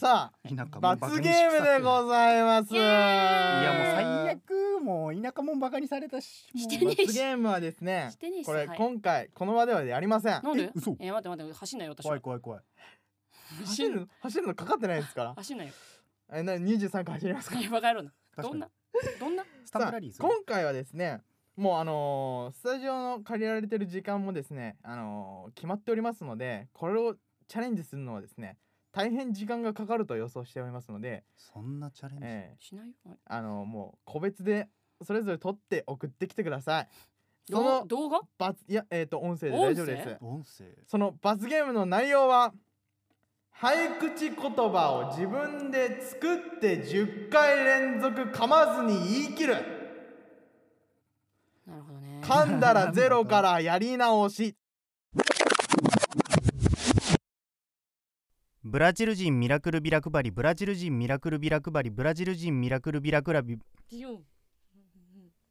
[0.00, 2.72] さ田舎あ罰ゲームでございます。
[2.74, 7.06] いやもう最悪もう田舎もんバカにされたししてねえし。
[7.06, 8.78] 罰ゲームはですねしてねえしこれはい。
[8.78, 10.40] 今回この場ではやりません。
[10.42, 10.70] なんで？
[10.74, 10.96] 嘘。
[10.98, 12.60] えー、待って待って走んないよ私怖はい怖い怖い。
[13.66, 14.06] 走るの？
[14.22, 15.22] 走るのかかってないですか？
[15.24, 15.72] ら走んないよ。
[16.32, 17.56] えな23回走りますか？
[17.70, 18.08] バカ野郎
[18.40, 18.70] どんな？
[19.20, 19.44] どんな？
[19.66, 21.20] スタンプラリー今回はですね
[21.56, 27.16] もうあのースタジオの借りられてる時間もですねあのー決まっておりますのでこれを
[27.48, 28.56] チャレンジするのはですね
[28.92, 32.86] 大変時間がかかると予想しておりますので、そんなチャレンジ、えーしない？
[32.88, 33.18] よはい。
[33.26, 34.68] あのーもう個別で
[35.02, 36.88] それぞれ撮って送ってきてください。
[37.48, 38.20] その動画？
[38.38, 40.16] 罰いやえっ、と音声で大丈夫です。
[40.20, 40.66] 音声。
[40.86, 42.52] その罰ゲームの内容は
[43.52, 49.54] 早口言葉を自分で作って10回連続噛まずに言い切る。
[51.66, 52.20] なるほどね。
[52.22, 54.56] 噛んだらゼロからやり直し
[58.62, 63.56] ブラジル人ミラクルビラ配りブラジル人ミラクルビラ配りブラジル人ミラクルビラクラビ。
[63.56, 64.22] ディオン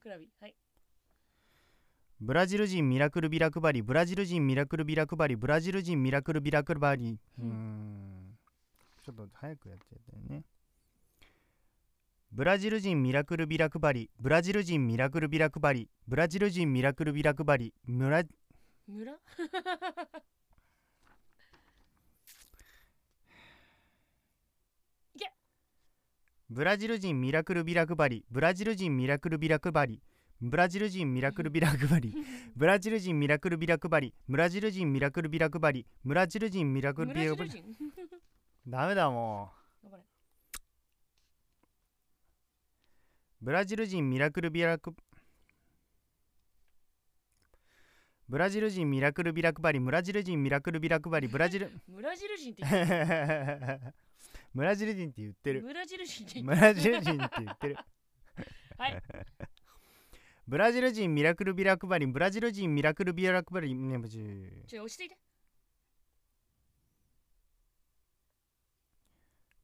[0.00, 0.28] クラビ。
[0.40, 0.54] はい。
[2.20, 8.38] ブラジル人ミラクルビラ配りブラジル人ミラクルビラ配りブラジル人ミラクルビラ配りうーん。
[9.04, 10.44] ちょっと早くやっちゃったよね。
[12.30, 18.22] ブラジル人ミラクルビラ配りブラジル人ミラクルビラ配りブラジル人ミラクルビラ配りムラ
[18.86, 19.18] 村？
[26.52, 30.02] ブラジル人ミラクルビラ配りブラジル人ミラクルビラ配り
[30.40, 32.12] ブラジル人ミラクルビラ配り
[32.56, 37.64] ブラジル人ミラクルビラ配りブラジル人ミラクルビラ配りブラジル人ミラクルビラ配り
[38.66, 39.52] ダメだも
[39.84, 39.88] う。
[43.42, 44.92] ブラジル人ミラクルビラク
[48.28, 52.64] ブラジル人ミラクルビラ配り ブラジル人ミラクルビラ配りブラジル ブラジル人って
[54.54, 55.62] 言ってブラジル人って言ってる。
[55.62, 57.74] ブラジル人って言っブラジル人って言ってる。
[57.74, 57.80] て
[58.78, 59.02] はい。
[60.48, 64.18] ブラジル人ミラクルビラ配りブラジル人ミラクルビラ配りねぶち
[64.66, 65.16] ちょ落ち着いて。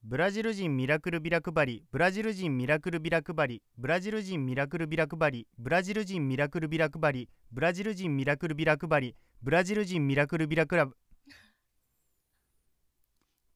[0.04, 10.96] ブラジル人ミラクルビラ配りブラジル人ミラクルビラ配りブラジル人ミラクルビラ配りブラジル人ミラクルビラ配りブラジル人ミラクルビラ配りブラジル人ミラクルビラクラブ。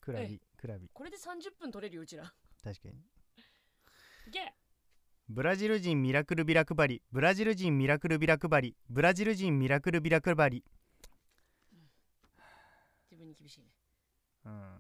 [0.00, 0.91] クラビクラビ。
[0.93, 2.25] これで30分取れるようちら。
[2.62, 2.94] 確かに。
[4.28, 4.54] いけ
[5.28, 10.65] ブラジル人ミラクルビラ配りブラジル人ミラクルビラ配りブラジル人ミラクルビラ配り
[13.10, 13.69] 自分に厳しいね。
[14.44, 14.76] うん。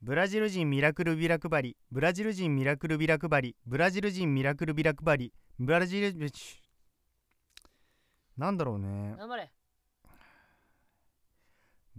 [0.00, 6.62] ブラジル人ミラクルビラ配りブラジル人ミラクルビラ配りブラジル人ミラクルビラ配りブラジルち
[8.36, 9.14] なんだろうね。
[9.18, 9.52] 頑張れ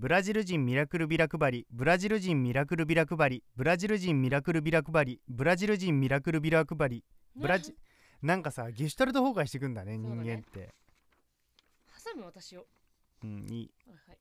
[0.03, 7.05] ブラジル人ミラクルビラ配りブラジル人ミラクルビラ配りブラジル人ミラクルビラ配りブラジル人ミラクルビラ配り
[7.37, 7.73] ブラジ
[8.21, 10.73] なんかさゲシュタルト崩壊してくんだね人間って。
[12.03, 12.65] 挟む私を
[13.23, 13.27] う。
[13.27, 14.17] んいいはい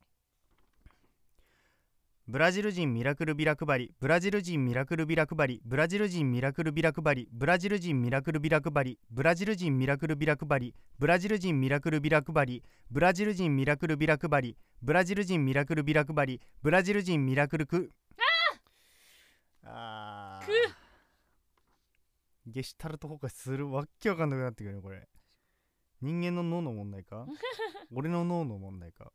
[2.29, 17.91] ブラジル人ミラクルビラ配りブラジル人ミラクルビラ配りブラジル人ミラクルビラ配りブラジル人ミラクルビラ配りブラジル人ミラクルビラ配りブラジル人ミラクルビラ配りブラジル人ミラクルビラ配りブラジル人ミラクルビラ配りブラジル人ミラクルク
[19.65, 20.47] あー。
[20.47, 20.53] く。
[22.47, 25.09] ゲシュタルト崩壊するわっけわかんなくなってくるねこれ。
[26.01, 27.27] 人間の脳の問題か？
[27.95, 29.13] 俺の脳の問題か？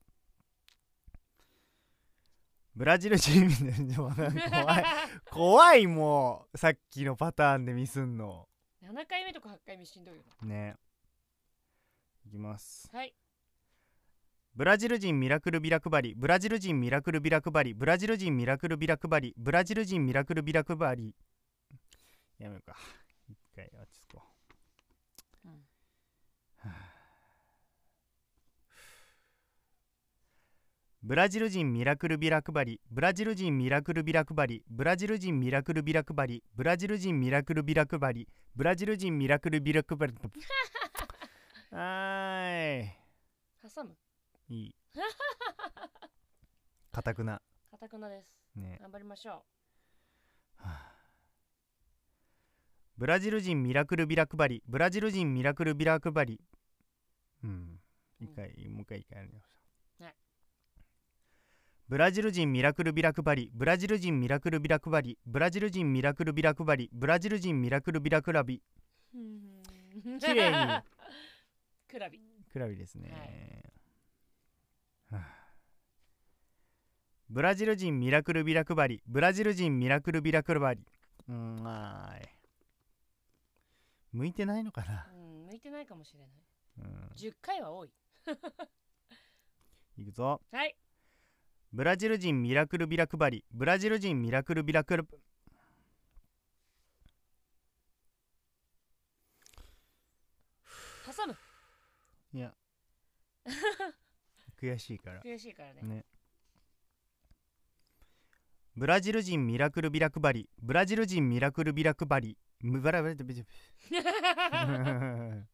[2.78, 4.86] ブラジル人みたいな怖い
[5.32, 8.48] 怖いもうさっきのパターンでミスんの。
[8.84, 10.76] 7回目とか8回目しんどいよね。
[12.28, 12.88] いきます。
[12.94, 13.16] はい。
[14.54, 21.16] ブラジル人ミラクルビラ配りブラジル人ミラクルビラ配りブラジル人ミラクルビラ配りブラジル人ミラクルビラ配り
[22.38, 22.78] やめようか。
[23.28, 24.22] 一回落ち着こ
[25.46, 25.60] う、うんは
[26.66, 26.98] あ
[31.08, 38.28] ブラジル人ミラクルビラ配りブラジル人ミラクルビラ配りブラジル人ミラクルビラ配りブラジル人ミラクルビラ配り
[38.58, 40.14] ブラジル人ミラクルビラ配り
[41.72, 42.92] はーい。
[43.74, 43.96] 挟む。
[44.50, 44.76] いい。
[46.92, 47.42] かたくな。
[47.72, 48.38] かたくなです。
[48.58, 48.78] ね。
[48.82, 49.46] 頑張りましょ
[52.98, 56.42] ブラジル人ミラクルビラ配りブラジル人ミラクルビラ配り
[57.46, 57.80] うん。
[58.20, 59.40] 一回、もう一回一回やりま
[61.90, 68.62] ブラジル人ミラクルビラ配りブラジル人ミラクルビラ配りブラジル人ミラクルビラ配りブラジル人ミラクルビラクラビ。
[69.16, 69.18] う
[70.20, 70.84] 綺麗に。
[71.88, 72.22] クラビ。
[72.52, 73.64] クラビですね、
[75.10, 75.54] はあ。
[77.30, 80.86] ブラジル人ミラクルビラ配りブラジル人ミラクルビラ配り
[81.30, 81.64] うーん
[84.12, 85.08] 向いてないのかな。
[85.14, 86.30] うん向いてないかもしれない。
[86.80, 87.08] うん。
[87.16, 87.92] 10回は多い。
[90.00, 90.42] いくぞ。
[90.52, 90.76] はい
[91.78, 95.04] ブラジル人ミラクルビラ配りブラジル人ミラクルビラ配り
[101.06, 101.36] 挟む。
[102.34, 102.52] いや。
[104.60, 105.22] 悔しいから。
[105.22, 105.84] 悔しいからね。
[105.84, 106.06] ね。
[108.76, 113.34] ブラジル人ミラクルビラ配りブラジル人ミラクルビラ配りブラブラブラブ
[113.92, 115.48] ラ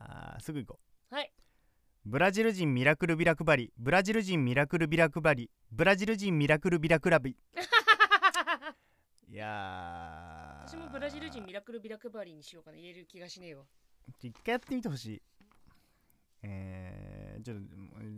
[0.00, 0.80] あーすぐ行こ
[1.12, 1.14] う。
[1.14, 1.32] はい
[2.04, 7.36] ブラジル人ミラクルビラ配りブラジル人ミラクルビラ配りブラジル人ミラクルビラクラビ。
[9.30, 10.68] いやー。
[10.68, 12.76] 私もブラジル人ミラクルビラ配りにしようかな。
[12.76, 13.64] 言える気がしねえわ。
[14.20, 15.22] 一回やってみてほしい。
[16.42, 17.66] えー、ちょっと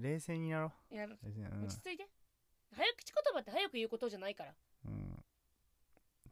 [0.00, 0.94] 冷静になろう。
[0.94, 1.64] 冷静にうん。
[1.64, 2.08] 落ち着いて。
[2.72, 4.54] 早口言葉って早く言うことじゃないから。
[4.86, 5.22] うん。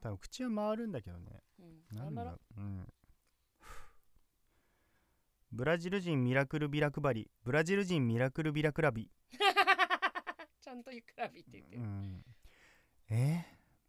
[0.00, 1.42] 多分口は回るんだけどね。
[1.58, 1.84] うん。
[1.98, 2.40] なんろう。
[2.56, 2.92] うん
[5.52, 9.10] ブラジル人ミラクルビラ配りブラジル人ミラクルビラクラビ。
[10.60, 11.82] ちゃんとゆくらびって言ってる。
[11.82, 12.24] うん。
[13.10, 13.44] え？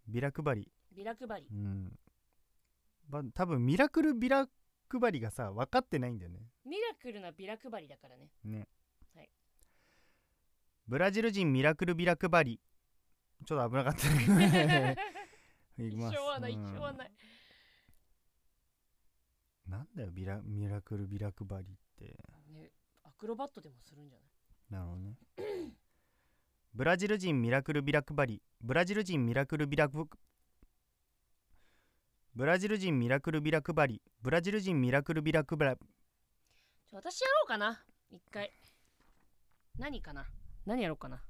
[0.10, 2.00] ー、ビラ配りビラ配りうん。
[3.08, 4.50] ば多分ミラクルビラ
[4.90, 6.40] 配りがさ分かってないんだよね。
[6.66, 8.30] ミラクルなビラ配りだからね。
[8.44, 8.68] ね。
[9.16, 9.30] はい。
[10.88, 12.60] ブラジル人ミラクルビラ配り
[13.46, 14.10] ちょっと危なかった。
[14.36, 14.98] ね
[15.78, 16.16] いき一ます。
[16.18, 17.12] 生はない一うん生はない
[19.84, 22.18] なんだよビラミラクルビラ配りって。
[22.52, 22.72] ね
[23.04, 24.30] アクロバットでもするんじゃない？
[24.72, 25.18] なるほどね。
[26.74, 30.08] ブラジル人ミラクルビラ配りブラジル人ミラクルビラク
[32.36, 35.76] ブラジル人ミラクルビラ配りブラジル人ミラクルビラ配り
[36.90, 37.84] ちょ私やろうかな。
[38.12, 38.52] 一回。
[39.78, 40.26] 何かな？
[40.66, 41.22] 何やろうかな？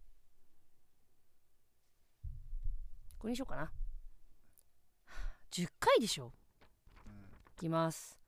[3.18, 3.72] これにしようかな。
[5.52, 6.32] 10回でしょ？
[7.58, 8.23] いきます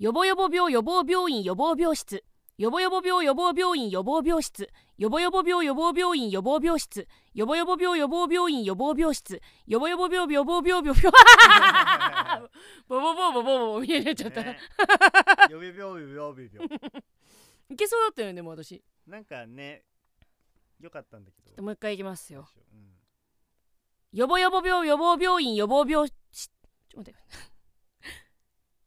[0.00, 2.24] よぼよぼ病予防病院予防病室。
[2.56, 4.68] よぼよぼ病予防病院予防病室。
[4.96, 7.06] よぼよぼ病予防病院予防病室。
[7.34, 9.42] よぼよぼ病予防病院予防病室。
[9.66, 11.12] よぼよぼ病予防病病病。
[12.88, 14.58] ボボボボボボボみたいになっちゃった、ね
[15.50, 16.64] よびびょうよびびょ
[17.68, 19.82] いけそうだったよねでも私なんかね
[20.80, 22.48] よかったんだけどもう一回いきますよ
[24.12, 26.14] よぼよ ぼ病予防病院予防病室
[26.88, 27.20] ちょっと待って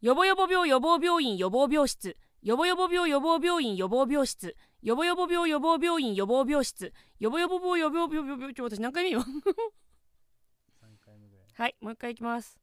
[0.03, 2.17] よぼよぼ病予防病院予防病室。
[2.41, 4.57] よぼよぼ病予防病院予防病室。
[4.81, 6.91] よぼよぼ病予防病院予防病室。
[7.21, 9.23] よぼよぼ病予防病病病ちょ私何回目よ？
[11.53, 12.59] はいもう一回いきます。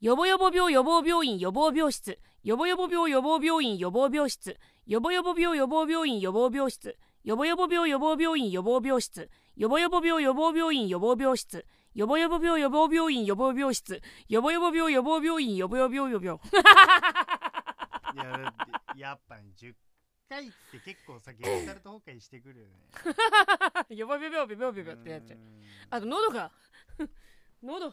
[0.00, 2.18] よぼよぼ病予防病院予防病室。
[2.42, 4.56] よぼよぼ病予防病院予防病室。
[4.86, 6.96] よぼよぼ病予防病院予防病室。
[7.22, 9.28] よぼよぼ病予防病院予防病室。
[9.56, 11.66] よぼよぼ病予防病院予防病室
[11.98, 14.00] よぼよぼ病予防病院予防病室。
[14.28, 16.40] よぼよぼ病予防病院予防病予防
[18.14, 18.54] いや
[18.96, 19.74] やっぱね10
[20.28, 23.96] 回って結構さゲシュタルト崩壊してくるよね。
[23.96, 25.38] よ ぼよぼ病病病ってやっちゃう。
[25.38, 25.64] うん。
[25.90, 26.52] あと喉が。
[27.64, 27.86] 喉。
[27.88, 27.92] あ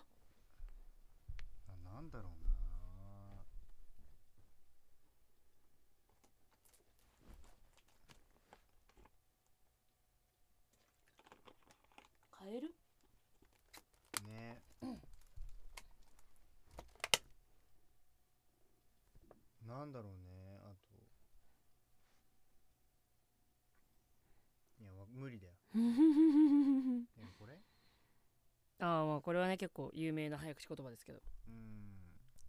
[1.95, 2.31] なんだろう
[12.29, 12.75] カエル
[19.67, 20.18] なねなんだろうね
[20.63, 20.96] あと。
[24.82, 25.54] いやわ無理だよ。
[27.20, 27.60] えこれ？
[28.80, 31.22] ああまあこれはね結構有名な早口言葉ですけど。
[31.48, 31.94] うん。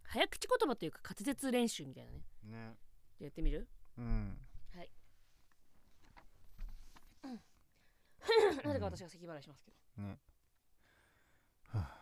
[0.01, 2.23] 早口言葉というか滑舌練習みたいなね。
[2.43, 2.75] ね。
[3.19, 3.67] やってみる？
[3.97, 4.39] うん。
[8.63, 10.03] なぜか私が咳払いしますけど。
[10.03, 10.17] ね
[11.67, 11.95] は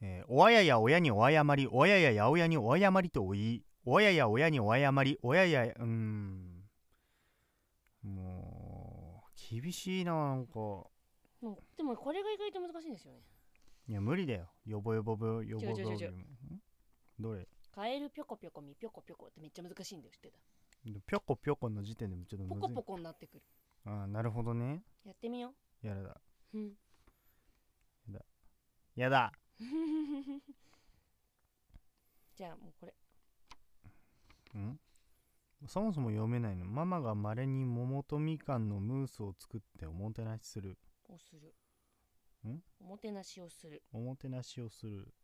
[0.00, 6.62] あえー親や親にお謝り親やや親にお謝りと言い親や親にお謝り親やうーん。
[8.02, 10.54] もう厳しいななんか。
[10.54, 10.90] も
[11.42, 13.20] うでもこれが意外と難しいんですよね。
[13.88, 14.48] いや無理だよ。
[14.64, 16.24] よぼよぼぼよぼよぼよん？
[17.20, 17.46] どれ？
[17.74, 20.38] カエルぴょこぴょこみぴょこぴょこってめっちゃ難しいんだよ知ってた？
[21.06, 22.62] ぴょこぴょこの時点でもちょっとむずい。
[22.62, 23.42] ポコポコになってくる。
[23.86, 24.82] ああなるほどね。
[25.04, 26.20] やってみよやだ。
[26.54, 26.72] ううん
[28.94, 29.32] やだ
[32.42, 32.92] じゃあもうこれ。
[34.58, 34.76] ん？
[35.68, 36.64] そもそも読めないの。
[36.64, 40.76] ママがまれに桃とみかんのムースを作っておもてなしする。
[41.08, 41.54] をする。
[42.50, 42.58] ん？
[42.80, 43.84] おもてなしをする。
[43.92, 45.14] おもてなしをする。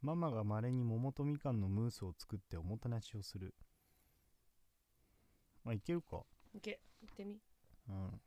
[0.00, 3.54] ママがまれに桃とみかんのムースを作っておもてなしをする。
[5.66, 6.22] あいけるか？
[6.54, 6.80] いけ。
[7.02, 7.42] 言ってみ。
[7.90, 8.20] うん。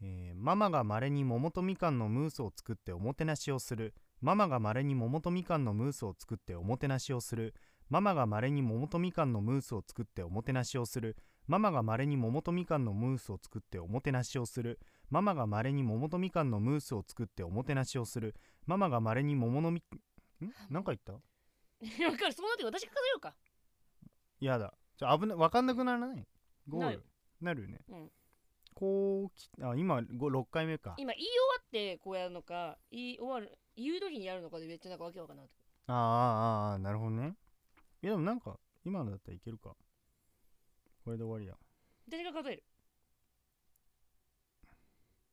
[0.00, 7.54] えーママがまれに桃とみかんのムースを作っておもてなしをするママがまれに桃とみかんのムースを作っておもてなしをする。
[7.88, 11.16] ママがまれに桃とみかんのムースを作っておもてなしをする。
[11.46, 14.78] ママがまれに桃とみかんのムースを作っておもてなしをする。
[15.08, 18.34] ママがまれに桃とみかんのムースを作っておもてなしをする。
[18.66, 19.82] ママがまれに桃のみ
[20.44, 20.52] ん？
[20.68, 21.12] なんか言った？
[21.12, 21.18] わ
[22.16, 22.32] かる。
[22.32, 23.34] そうなって私が数えようか。
[24.40, 24.74] やだ。
[24.96, 26.26] ちょ危ない分かんなくならない？
[26.68, 26.86] ゴール。
[26.86, 27.04] なる
[27.40, 28.10] なるよね、うん。
[28.74, 30.96] こうきあ今6回目か。
[30.98, 35.54] 今言い終わってこうやるのか言い終わる言う時にやるのかでめっちゃなんかわけわかんなくなって。
[35.86, 37.36] あーあーあーなるほどね。
[38.02, 39.76] いやでもなんか今のだったらいけるか。
[41.04, 41.54] これで終わりや。
[42.10, 42.64] 私が数える？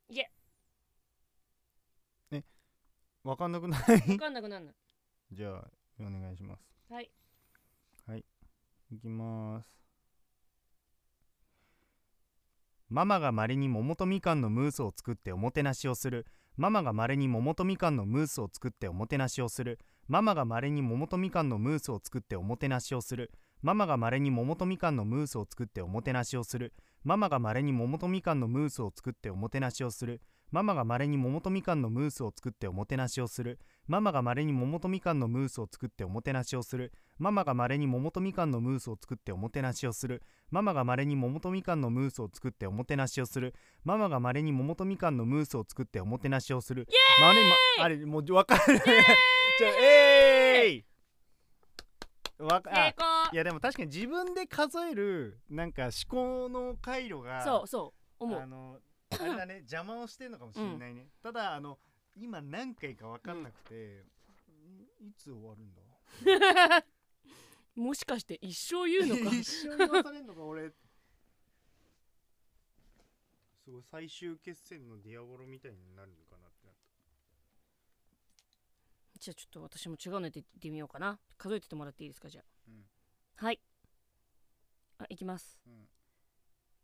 [0.09, 0.29] いけ
[3.23, 4.11] 分かんなくない？
[4.11, 4.75] わかんなくなんない。
[5.31, 5.67] じゃあ
[5.99, 6.61] お願いします。
[6.93, 7.09] はい。
[8.15, 8.97] い。
[8.97, 9.67] きます。
[12.87, 19.77] ママがまれに桃とみかんのムースを作っておもてなしをするママがまれに桃とみかんのムースを作っておもてなしをする。
[20.07, 23.31] ママがまれに桃とみかんのムースを作っておもてなしをする。
[23.61, 26.73] ママがまれに桃とみかんのムースを作っておもてなしをする。
[27.03, 30.21] ママがまれに桃とみかんのムースを作っておもてなしをする。
[30.51, 33.59] ママがまれに桃とみかんのムースを作っておもてなしをする。
[33.87, 36.91] ママがまれに桃とみかんのムースを作っておもてなしをする。
[37.17, 40.21] ママがまれに桃とみかんのムースを作っておもてなしをする。
[40.51, 43.53] ママがまれに桃とみかんのムースを作っておもてなしをする。
[43.83, 46.87] ママがまれに桃とみかんのムースを作っておもてなしをする。
[47.19, 48.61] まれまあれもうわかる。
[48.77, 50.85] じゃあえーい。
[52.37, 52.93] わか
[53.31, 58.39] いやでも確かに自分で数えるなんか思考の回路がそうそう思う。
[58.39, 58.77] あの
[59.19, 59.55] あれだね。
[59.57, 61.79] 邪魔をしてるのかもしれないね、ただあの
[62.15, 64.05] 今何回か分かんなくて、
[65.01, 65.81] んいつ終わるんだ？
[67.75, 69.35] もしかして一生言うのか？
[69.35, 70.71] 一緒に言わされんのか俺。
[73.65, 76.75] すごい最終決戦のディアボロみたいになるのかなってなっ
[79.19, 81.19] じゃあちょっと私も違うのやってってみようかな。
[81.37, 82.85] 数えててもらっていいですかじゃあ、うん。
[83.35, 83.59] はい。
[84.99, 85.89] あいきます、うん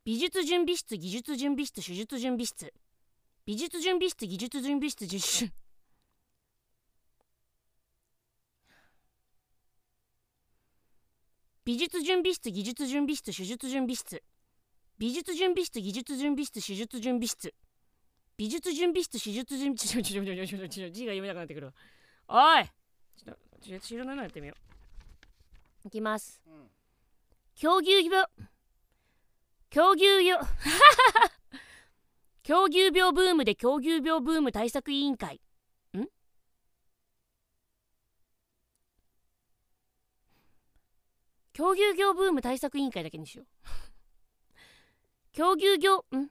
[0.03, 2.73] 美術準備室技術準備室手術準備室。
[3.45, 5.53] 美術準備室技術準備室実習。
[11.63, 14.23] 美術準備室技術準備室手術準備室。
[14.97, 17.53] 美術準備室技術準備室手術準備室。
[18.37, 21.73] 美術準備室手術準備室ちょちょちょちょ字が読めなくなってくるわ
[22.27, 24.55] おいちょっとちょ知らないのやってみよ
[25.85, 26.53] ういきますうん
[27.55, 28.25] 狂牛病
[29.73, 30.37] 狂牛病
[32.43, 35.39] 狂牛病ブームで狂牛病ブーム対策委員会。
[35.97, 36.07] ん？
[41.53, 43.47] 狂牛病ブーム対策委員会だけにしよう。
[45.31, 46.27] 狂牛業ん？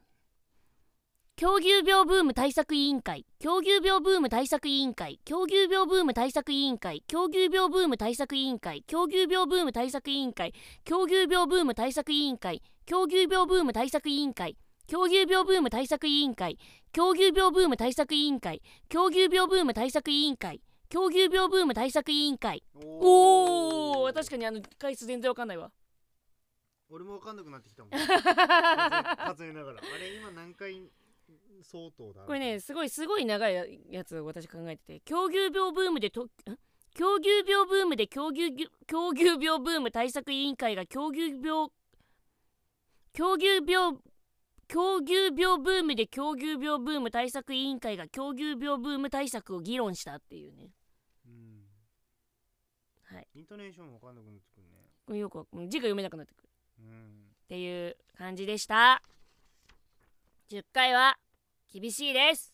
[1.41, 3.25] 狂牛病ブーム対策委員会。
[3.39, 5.19] 狂牛病ブーム対策委員会。
[5.25, 7.03] 狂牛病ブーム対策委員会。
[7.07, 8.85] 狂牛病ブーム対策委員会。
[8.91, 10.53] 狂牛病ブーム対策委員会。
[10.85, 12.61] 狂牛病ブーム対策委員会。
[12.85, 14.59] 狂牛病ブーム対策委員会。
[14.87, 16.59] 狂牛病ブーム対策委員会。
[16.93, 18.61] 狂牛病ブーム対策委員会。
[18.91, 20.61] 狂牛病ブーム対策委員会。
[20.91, 22.63] 狂牛病ブーム対策委員会。
[22.75, 25.73] おお確かにあの回数全然わかんないわ。
[26.91, 27.91] 俺も分かんなくなってきたもん。
[27.93, 29.81] 数えながら。
[29.81, 30.83] あれ今何回
[31.63, 35.01] 相当だこれねすごいすごい長いやつを私考えてて。
[35.01, 36.31] 狂牛病ブームでとん？
[36.95, 38.53] 狂牛病ブームで狂牛
[38.87, 41.69] 狂牛病ブーム対策委員会が狂牛病
[43.13, 43.99] 狂牛病
[44.69, 50.71] 狂牛病ブームで狂牛病ブーム対策委員会が狂牛病ブーム対策を議論したっていうね。
[51.27, 51.65] うん。
[53.03, 53.29] はい。
[53.35, 54.89] イントネーション分かんなくなってくるね。
[55.07, 56.49] これよくわ字が読めなくなってくる。
[56.79, 57.33] うん。
[57.45, 59.03] っていう感じでした。
[60.51, 61.19] 10回は
[61.73, 62.53] 厳しいです。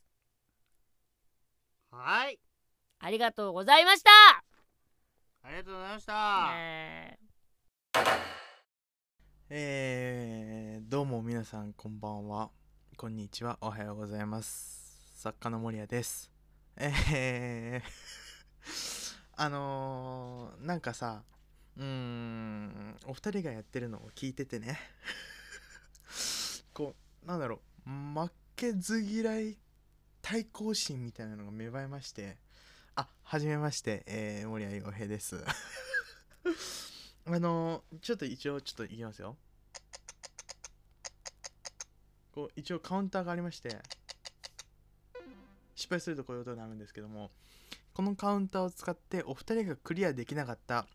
[1.91, 2.39] はい。
[2.99, 4.11] ありがとうございました、
[5.43, 7.19] ありがとうございました、え。
[9.49, 12.51] えー、どうも皆さんこんばんは。
[12.99, 13.57] こんにちは。
[13.63, 15.15] おはようございます。
[15.15, 16.31] 作家の森谷です。
[16.77, 21.23] えー、 あのー、なんかさ
[21.79, 24.79] うーんお二人がやってるのを聞いててね。
[26.75, 27.89] こうなんだろう。
[27.89, 29.59] 負けず嫌い
[30.23, 32.39] 対抗心みたいなのが芽生えまして
[32.95, 35.45] あはじめまして、えー、森谷洋平です。
[37.27, 39.37] あのちょっと一応ちょっと言いますよ。
[42.33, 43.79] こう一応カウンターがありまして
[45.75, 47.31] 失敗するとこういうことになるんですけども
[47.95, 50.87] このカウンターを使ってお二人がクリアできなかった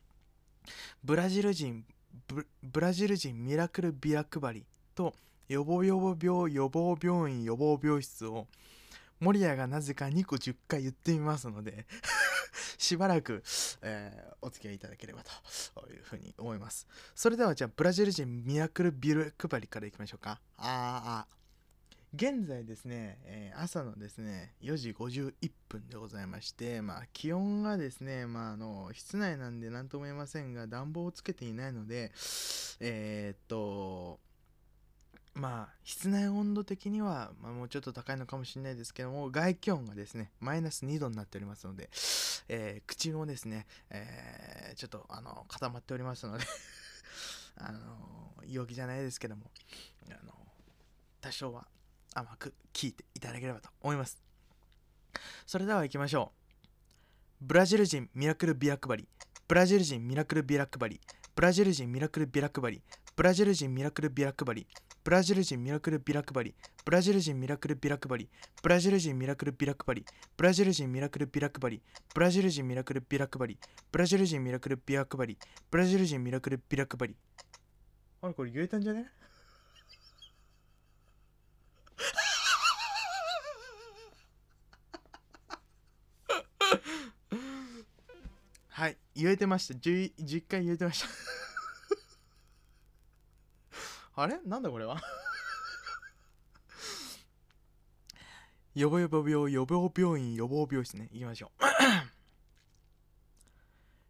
[1.03, 1.83] ブラジル人
[2.61, 4.65] ブラジル人ミラクルビラ配り
[5.01, 5.15] と
[5.49, 8.47] 予防予防病予防病院予防病室を
[9.19, 11.85] 守谷がなぜか2個10回言ってみますので
[12.77, 13.43] しばらく、
[13.81, 16.87] えーお付き合いいただければというふうに思います。
[17.13, 20.41] それではじゃあブラジル人ミラクルビル配りからいきましょうか。
[20.57, 21.27] ああ
[22.15, 32.11] 現在ですね、えー朝のですね4時51分でございましてまあ気温がですねまああの室内なんで何とも言えませんが暖房をつけていないので
[32.79, 34.19] えーっと
[35.33, 41.89] まあ室内温度的には、まあ、もうちょっと高いのかもしれないですけども外気温がですねマイナス2度になっておりますので、
[42.49, 46.43] えー口もですね、えーちょっとあの固まっておりますので
[47.57, 47.79] あの
[48.47, 49.51] 陽気じゃないですけども
[50.09, 50.33] あの
[51.21, 51.67] 多少は
[52.13, 54.21] 甘く聞いていただければと思います。
[55.45, 56.31] それでは行きましょ
[57.41, 57.45] う。
[57.45, 59.07] ブラジル人ミラクルビラ配り。
[59.47, 61.01] ブラジル人ミラクルビラ配り。
[61.35, 62.81] ブラジル人ミラクルビラ配り。
[63.15, 64.67] ブラジル人ミラクルビラ配り。
[65.03, 66.55] ブラジル人ミラクルビラ配り
[66.85, 68.29] ブラジル人ミラクルビラ配り
[68.61, 70.05] ブラジル人ミラクルビラ配り
[70.37, 71.81] ブラジル人ミラクルビラ配り
[72.13, 73.57] ブラジル人ミラクルビラ配り
[73.91, 75.37] ブラジル人ミラクルビラ配り
[75.71, 77.15] ブラジル人ミラクルビラ配り
[78.21, 79.07] あれこれ言えたんじゃね？
[88.69, 89.73] はい言えてました。
[89.73, 91.07] 10, 10回言えてました。
[94.15, 94.39] あれ？
[94.45, 95.01] なんだこれは？
[98.75, 101.09] 予防予防病予防病院予防病室ね。
[101.11, 101.65] 行きましょう。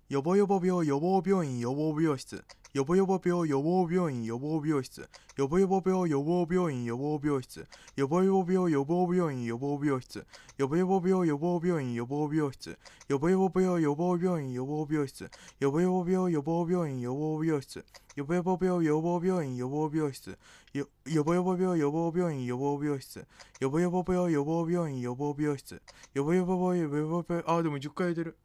[0.09, 2.43] 予防予防病予防病院予防病室。
[2.73, 5.09] 予防予防病予防病院予防病室。
[5.37, 7.67] 予防予防病予防病院予防病室。
[7.97, 10.25] 予防予防病予防病院予防病室。
[10.57, 12.77] 予防予防病予防病院予防病室。
[13.09, 15.29] 予防予防病予防病院予防病室。
[15.59, 17.85] 予防予防病予防病院予防病室。
[18.15, 20.37] 予防予防病予防病院予防病室。
[20.71, 23.27] よ予防予防病予防病院予防病室。
[23.59, 25.81] 予防予防病予防病院予防病室。
[26.13, 28.37] 予防予防病予防病あでも10回言えてる。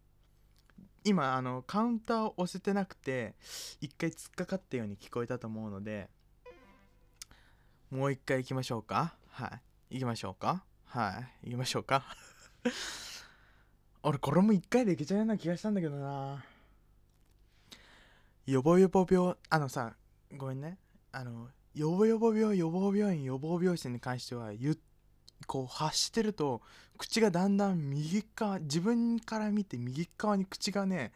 [1.06, 3.36] 今あのカウンターを押せてなくて
[3.80, 6.08] 一回突っかかったように聞こえたと思うので
[7.90, 9.14] もう一回行きましょうか。
[9.30, 9.46] は
[9.90, 9.94] い。
[9.94, 10.64] 行きましょうか。
[10.86, 11.50] はい。
[11.50, 12.04] 行きましょうか。
[14.02, 16.44] 俺これも一回でいけちゃうような気がしたんだけどな。
[18.46, 19.94] 予防予防病あのさ
[20.36, 20.78] ごめんね。
[21.12, 24.76] あの予防予防病予防病院予防病室に関してはゆ
[25.46, 26.62] こう発してると
[26.98, 31.12] 口がだんだん右側自分から見て右側に口がね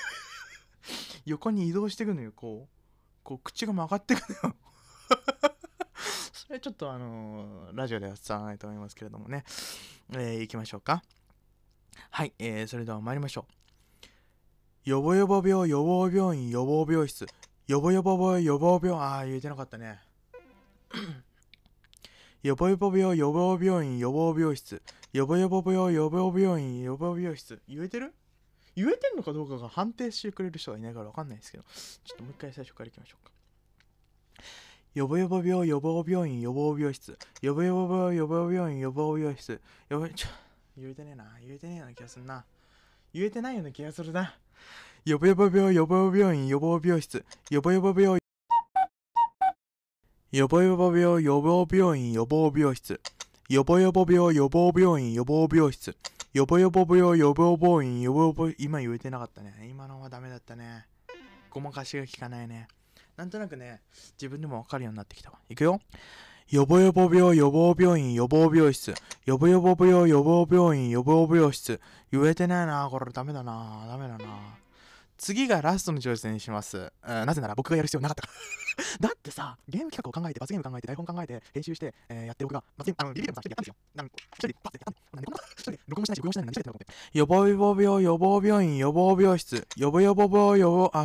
[1.24, 2.32] 横に移動していくのよ。
[2.32, 2.80] こう
[3.22, 4.56] こう口が曲がっていくのよ。
[6.32, 9.44] それちょっとあのーラジオでは伝わらないと思いますけれどもね。
[10.12, 11.02] えー、いきましょうか。
[12.10, 13.52] はい、えー、それでは参りましょう。
[14.84, 17.26] 予防予防病予防病院予防病室。
[17.68, 20.00] 予防予防病予防病ああ言えてなかったね。
[22.42, 24.82] 予防予防病予防病院予防病室。
[25.12, 27.60] 予防予防病予防病院予防病室。
[27.68, 28.14] 言えてる？
[28.76, 31.64] 言えてんのかどうかが判定してくれる人がいないから分かんないですけど。
[32.04, 33.32] ちょっともう一回最初からいきましょうか。
[34.94, 37.18] 予防予防病予防病院予防病室。
[37.42, 39.60] 予防予防病予防病院予防病室。
[39.90, 40.28] 予防ちょ。
[40.78, 41.24] 言えてねえな。
[41.46, 42.44] 言えてねえような気がするな。
[43.12, 44.34] 言えてないような気がするな。
[45.04, 47.24] 予防予防病予防病院予防病室。
[47.50, 48.19] 予防予防病
[50.32, 53.00] 予防予防病予防病院予防病室。
[53.48, 55.96] 予防予防病予防病院予防病室。
[56.32, 59.66] 予防予防病予防病院予防病今言えてなかったね。
[59.68, 60.86] 今のはダメだったね。
[61.50, 62.68] ごまかしが効かないね。
[63.16, 63.80] なんとなくね
[64.12, 65.38] 自分でも分かるようになってきたわ。
[65.48, 65.80] いくよ。
[66.48, 68.94] 予防予防病予防病院予防病室。
[69.26, 71.80] 予防予防病予防病院予防病室。
[72.12, 73.10] 言えてないなこれ。
[73.10, 74.60] ダメだなダメだな。
[75.20, 76.90] 次がラストの挑戦にします、うん
[77.26, 78.22] なぜなら僕がやる必要なかった。
[78.22, 78.28] か
[79.02, 83.74] らだってさゲーム企画を考えて罰ゲーム考えて台本考えて編集して、えーやって僕が罰ゲームあのリリーでもさ一人でやったんですよ。
[83.94, 87.18] なんか一人でパッてやったんでなんでこんな一人で録音しないし録音しないのに何してやってるのって。
[87.18, 89.68] 予防予防病予防病院予防病室。
[89.76, 90.98] 予防予防病予防あ